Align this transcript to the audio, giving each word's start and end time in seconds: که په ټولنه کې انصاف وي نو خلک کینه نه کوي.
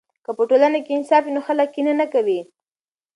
که 0.25 0.31
په 0.37 0.43
ټولنه 0.49 0.79
کې 0.85 0.91
انصاف 0.95 1.23
وي 1.25 1.31
نو 1.35 1.41
خلک 1.47 1.67
کینه 1.75 1.93
نه 2.01 2.05
کوي. 2.13 2.39